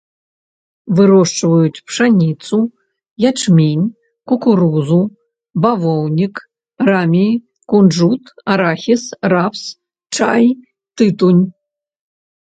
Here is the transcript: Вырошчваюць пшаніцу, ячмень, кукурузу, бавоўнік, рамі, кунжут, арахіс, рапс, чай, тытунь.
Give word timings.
Вырошчваюць 0.99 1.83
пшаніцу, 1.89 2.57
ячмень, 3.31 3.83
кукурузу, 4.31 4.97
бавоўнік, 5.67 6.35
рамі, 6.89 7.27
кунжут, 7.73 8.23
арахіс, 8.57 9.03
рапс, 9.37 9.61
чай, 10.19 10.45
тытунь. 10.99 11.45